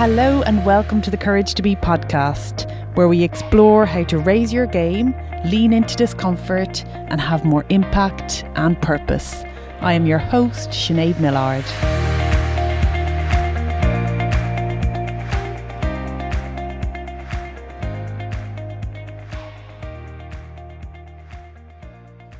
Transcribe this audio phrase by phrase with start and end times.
[0.00, 4.50] Hello, and welcome to the Courage to Be podcast, where we explore how to raise
[4.50, 9.44] your game, lean into discomfort, and have more impact and purpose.
[9.82, 11.66] I am your host, Sinead Millard.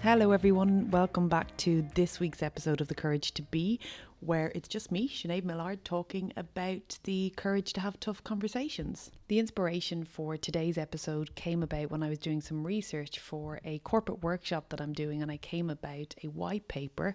[0.02, 0.90] Hello, everyone.
[0.90, 3.78] Welcome back to this week's episode of The Courage to Be,
[4.20, 9.10] where it's just me, Sinead Millard, talking about the courage to have tough conversations.
[9.28, 13.80] The inspiration for today's episode came about when I was doing some research for a
[13.80, 17.14] corporate workshop that I'm doing, and I came about a white paper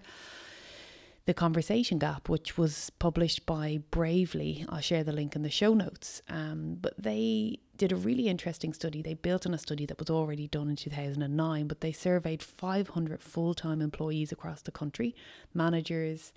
[1.26, 4.64] the Conversation Gap, which was published by Bravely.
[4.68, 6.22] I'll share the link in the show notes.
[6.28, 9.02] Um, but they did a really interesting study.
[9.02, 13.20] They built on a study that was already done in 2009, but they surveyed 500
[13.20, 15.16] full time employees across the country,
[15.52, 16.32] managers,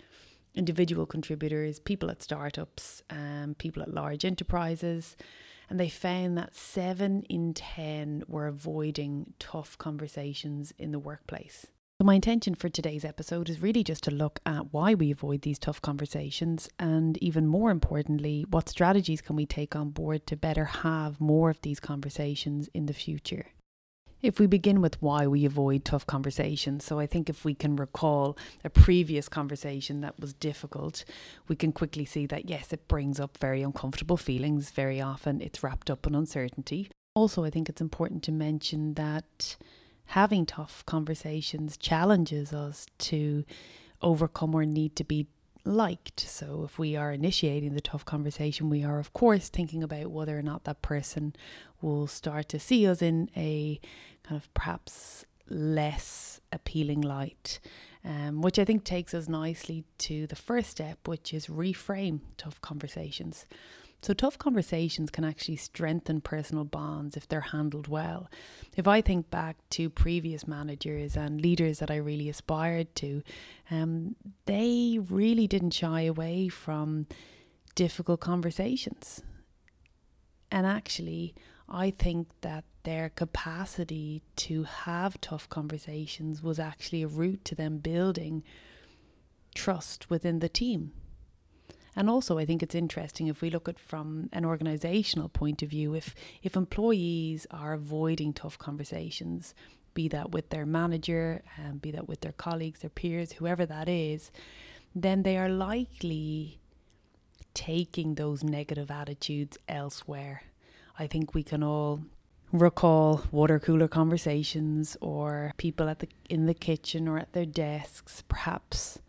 [0.56, 5.16] individual contributors, people at startups, um, people at large enterprises.
[5.70, 11.68] And they found that seven in 10 were avoiding tough conversations in the workplace.
[12.02, 15.42] So, my intention for today's episode is really just to look at why we avoid
[15.42, 20.38] these tough conversations, and even more importantly, what strategies can we take on board to
[20.38, 23.48] better have more of these conversations in the future.
[24.22, 27.76] If we begin with why we avoid tough conversations, so I think if we can
[27.76, 31.04] recall a previous conversation that was difficult,
[31.50, 34.72] we can quickly see that yes, it brings up very uncomfortable feelings.
[34.72, 36.90] Very often it's wrapped up in uncertainty.
[37.14, 39.58] Also, I think it's important to mention that
[40.10, 43.46] having tough conversations challenges us to
[44.02, 45.28] overcome our need to be
[45.66, 46.22] liked.
[46.22, 50.38] So, if we are initiating the tough conversation, we are, of course, thinking about whether
[50.38, 51.36] or not that person
[51.80, 53.80] will start to see us in a
[54.24, 57.60] kind of perhaps less appealing light.
[58.04, 62.62] Um, which I think takes us nicely to the first step, which is reframe tough
[62.62, 63.46] conversations.
[64.02, 68.30] So, tough conversations can actually strengthen personal bonds if they're handled well.
[68.78, 73.22] If I think back to previous managers and leaders that I really aspired to,
[73.70, 74.16] um,
[74.46, 77.08] they really didn't shy away from
[77.76, 79.22] difficult conversations.
[80.50, 81.36] And actually,
[81.68, 87.78] I think that their capacity to have tough conversations was actually a route to them
[87.80, 88.44] building
[89.54, 90.94] trust within the team.
[92.00, 95.70] And also, I think it's interesting if we look at from an organizational point of
[95.70, 99.54] view, if if employees are avoiding tough conversations,
[99.94, 103.90] be that with their manager, um, be that with their colleagues, their peers, whoever that
[103.90, 104.32] is,
[104.96, 106.62] then they are likely
[107.54, 110.44] taking those negative attitudes elsewhere.
[110.98, 112.00] I think we can all
[112.54, 118.24] recall water cooler conversations or people at the in the kitchen or at their desks
[118.30, 119.00] perhaps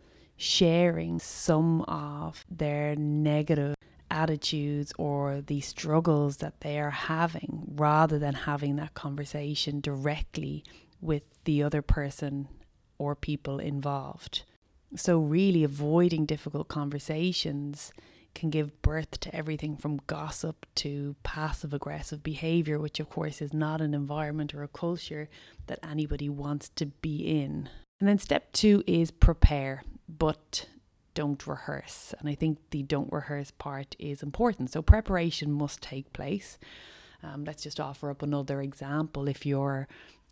[0.41, 3.75] sharing some of their negative
[4.09, 10.63] attitudes or the struggles that they are having rather than having that conversation directly
[10.99, 12.47] with the other person
[12.97, 14.41] or people involved.
[14.95, 17.93] So, really avoiding difficult conversations
[18.33, 23.53] can give birth to everything from gossip to passive aggressive behavior, which, of course, is
[23.53, 25.29] not an environment or a culture
[25.67, 27.69] that anybody wants to be in.
[27.99, 29.83] And then, step two is prepare
[30.21, 30.67] but
[31.15, 32.13] don't rehearse.
[32.19, 34.69] And I think the don't rehearse part is important.
[34.69, 36.59] So preparation must take place.
[37.23, 39.27] Um, let's just offer up another example.
[39.27, 39.87] If you're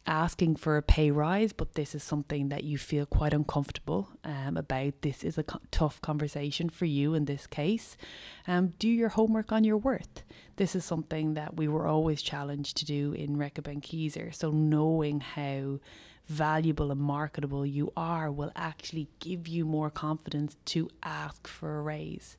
[0.06, 4.58] asking for a pay rise, but this is something that you feel quite uncomfortable um,
[4.58, 7.98] about, this is a co- tough conversation for you in this case.
[8.48, 10.24] Um, do your homework on your worth.
[10.58, 14.36] This is something that we were always challenged to do in Reckitt Benckiser.
[14.36, 15.80] So knowing how
[16.30, 21.82] valuable and marketable you are will actually give you more confidence to ask for a
[21.82, 22.38] raise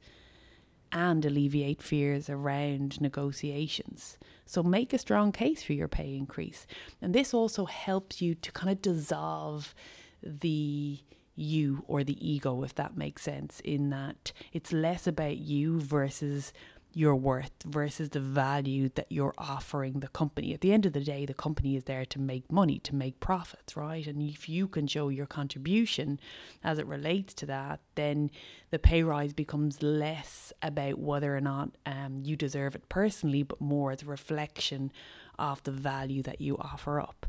[0.92, 4.16] and alleviate fears around negotiations.
[4.46, 6.66] So make a strong case for your pay increase.
[7.02, 9.74] And this also helps you to kind of dissolve
[10.22, 10.98] the
[11.34, 16.52] you or the ego, if that makes sense, in that it's less about you versus
[16.92, 20.52] your worth versus the value that you're offering the company.
[20.52, 23.20] At the end of the day, the company is there to make money, to make
[23.20, 24.06] profits, right?
[24.06, 26.18] And if you can show your contribution
[26.64, 28.30] as it relates to that, then
[28.70, 33.60] the pay rise becomes less about whether or not um, you deserve it personally, but
[33.60, 34.92] more as a reflection
[35.38, 37.26] of the value that you offer up.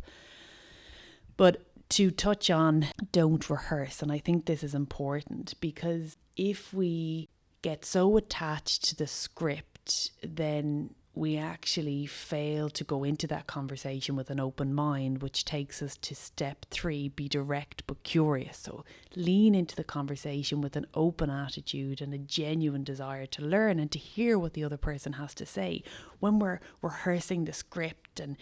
[1.38, 7.30] But to touch on don't rehearse, and I think this is important because if we
[7.62, 14.16] get so attached to the script, then we actually fail to go into that conversation
[14.16, 18.58] with an open mind, which takes us to step three be direct but curious.
[18.58, 18.86] So
[19.16, 23.92] lean into the conversation with an open attitude and a genuine desire to learn and
[23.92, 25.84] to hear what the other person has to say.
[26.20, 28.38] When we're rehearsing the script and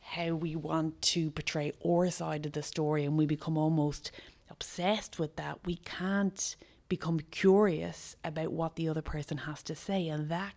[0.00, 4.10] how we want to portray our side of the story and we become almost
[4.50, 6.56] obsessed with that, we can't
[6.90, 10.08] become curious about what the other person has to say.
[10.08, 10.52] And that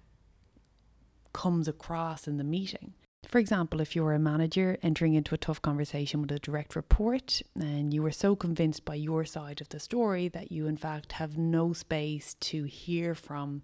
[1.31, 2.94] comes across in the meeting.
[3.30, 7.41] For example, if you're a manager entering into a tough conversation with a direct report
[7.56, 11.13] and you are so convinced by your side of the story that you, in fact,
[11.13, 13.62] have no space to hear from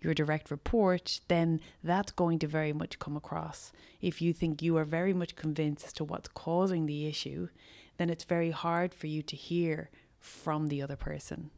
[0.00, 3.72] your direct report, then that's going to very much come across.
[4.00, 7.48] If you think you are very much convinced as to what's causing the issue,
[7.96, 9.90] then it's very hard for you to hear
[10.20, 11.50] from the other person.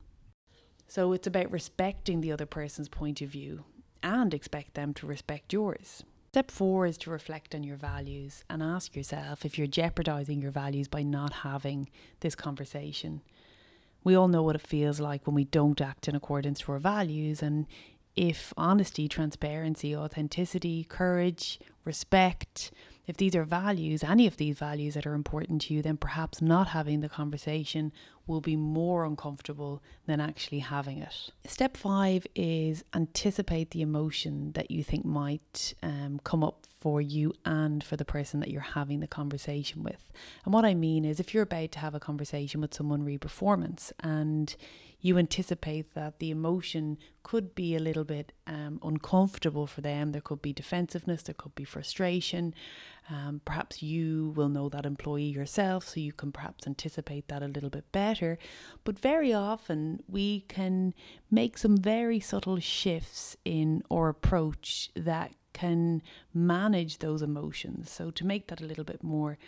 [0.89, 3.65] So it's about respecting the other person's point of view
[4.03, 6.05] and expect them to respect yours.
[6.31, 10.51] Step four is to reflect on your values and ask yourself if you're jeopardizing your
[10.51, 11.89] values by not having
[12.21, 13.23] this conversation.
[14.05, 16.79] We all know what it feels like when we don't act in accordance to our
[16.79, 17.67] values, and
[18.15, 22.73] if honesty, transparency, authenticity, courage, respect,
[23.07, 26.43] if these are values, any of these values that are important to you, then perhaps
[26.43, 27.93] not having the conversation
[28.27, 31.31] will be more uncomfortable than actually having it.
[31.47, 37.33] Step five is anticipate the emotion that you think might um, come up for you
[37.45, 40.11] and for the person that you're having the conversation with.
[40.45, 43.19] And what I mean is, if you're about to have a conversation with someone re
[43.19, 44.55] performance and
[45.01, 50.13] you anticipate that the emotion could be a little bit um, uncomfortable for them.
[50.13, 52.55] There could be defensiveness, there could be frustration.
[53.09, 57.49] Um, perhaps you will know that employee yourself, so you can perhaps anticipate that a
[57.57, 58.39] little bit better.
[58.85, 60.95] But very often, we can
[61.31, 66.03] make some very subtle shifts in our approach that can
[66.35, 67.91] manage those emotions.
[67.91, 69.39] So, to make that a little bit more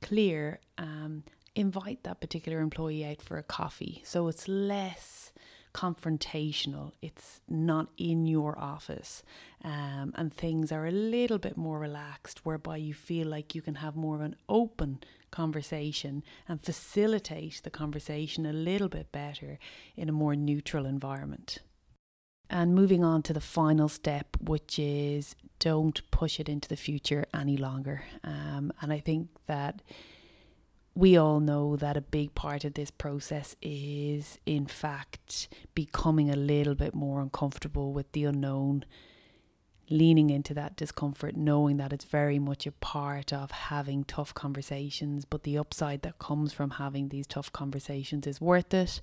[0.00, 4.02] clear, um, invite that particular employee out for a coffee.
[4.04, 5.32] So it's less
[5.74, 9.22] confrontational, it's not in your office,
[9.64, 13.76] um, and things are a little bit more relaxed, whereby you feel like you can
[13.76, 19.58] have more of an open conversation and facilitate the conversation a little bit better
[19.96, 21.58] in a more neutral environment.
[22.50, 27.24] And moving on to the final step, which is don't push it into the future
[27.32, 28.04] any longer.
[28.22, 29.80] Um, and I think that
[30.94, 36.36] we all know that a big part of this process is, in fact, becoming a
[36.36, 38.84] little bit more uncomfortable with the unknown,
[39.88, 45.24] leaning into that discomfort, knowing that it's very much a part of having tough conversations,
[45.24, 49.00] but the upside that comes from having these tough conversations is worth it.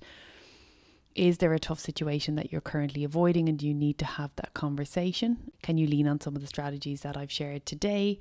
[1.16, 4.54] Is there a tough situation that you're currently avoiding and you need to have that
[4.54, 5.50] conversation?
[5.60, 8.20] Can you lean on some of the strategies that I've shared today?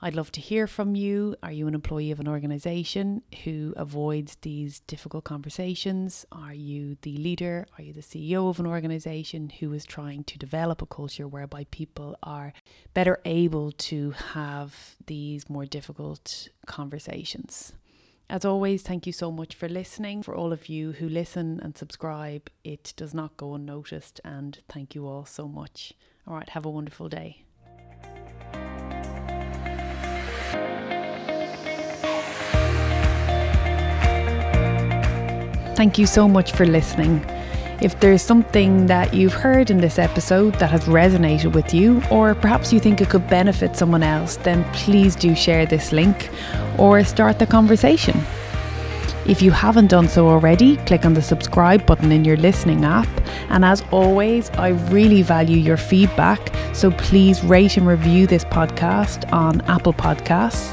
[0.00, 1.36] I'd love to hear from you.
[1.42, 6.26] Are you an employee of an organization who avoids these difficult conversations?
[6.30, 7.66] Are you the leader?
[7.78, 11.66] Are you the CEO of an organization who is trying to develop a culture whereby
[11.70, 12.52] people are
[12.92, 17.72] better able to have these more difficult conversations?
[18.28, 20.22] As always, thank you so much for listening.
[20.22, 24.94] For all of you who listen and subscribe, it does not go unnoticed, and thank
[24.94, 25.94] you all so much.
[26.26, 27.45] All right, have a wonderful day.
[35.76, 37.22] Thank you so much for listening.
[37.82, 42.34] If there's something that you've heard in this episode that has resonated with you, or
[42.34, 46.30] perhaps you think it could benefit someone else, then please do share this link
[46.78, 48.18] or start the conversation.
[49.26, 53.08] If you haven't done so already, click on the subscribe button in your listening app.
[53.50, 59.30] And as always, I really value your feedback, so please rate and review this podcast
[59.30, 60.72] on Apple Podcasts.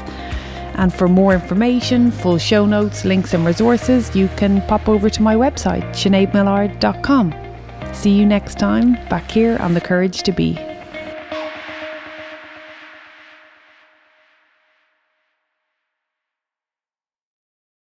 [0.74, 5.22] And for more information, full show notes, links, and resources, you can pop over to
[5.22, 7.34] my website, sineadmillard.com.
[7.94, 10.73] See you next time back here on The Courage to Be.